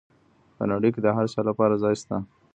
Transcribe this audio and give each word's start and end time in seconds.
په 0.57 0.63
نړۍ 0.71 0.89
کي 0.95 0.99
د 1.03 1.07
هر 1.17 1.25
چا 1.33 1.41
لپاره 1.49 1.79
ځای 1.83 1.95
سته. 2.01 2.15